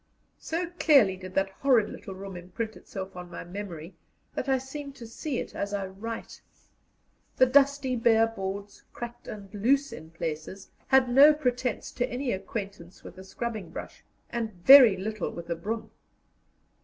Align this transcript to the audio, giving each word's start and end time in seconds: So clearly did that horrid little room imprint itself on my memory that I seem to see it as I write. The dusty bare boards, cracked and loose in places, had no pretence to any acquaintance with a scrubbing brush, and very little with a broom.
So 0.39 0.67
clearly 0.79 1.15
did 1.15 1.35
that 1.35 1.51
horrid 1.61 1.87
little 1.91 2.15
room 2.15 2.35
imprint 2.35 2.75
itself 2.75 3.15
on 3.15 3.29
my 3.29 3.43
memory 3.43 3.93
that 4.33 4.49
I 4.49 4.57
seem 4.57 4.93
to 4.93 5.05
see 5.05 5.37
it 5.37 5.53
as 5.53 5.75
I 5.75 5.85
write. 5.85 6.41
The 7.37 7.45
dusty 7.45 7.95
bare 7.95 8.25
boards, 8.25 8.81
cracked 8.93 9.27
and 9.27 9.53
loose 9.53 9.93
in 9.93 10.09
places, 10.09 10.71
had 10.87 11.07
no 11.07 11.35
pretence 11.35 11.91
to 11.91 12.09
any 12.09 12.31
acquaintance 12.31 13.03
with 13.03 13.19
a 13.19 13.23
scrubbing 13.23 13.69
brush, 13.69 14.03
and 14.31 14.51
very 14.53 14.97
little 14.97 15.29
with 15.29 15.51
a 15.51 15.55
broom. 15.55 15.91